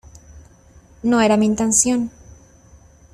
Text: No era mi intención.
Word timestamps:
No 1.03 1.21
era 1.21 1.37
mi 1.37 1.45
intención. 1.45 2.09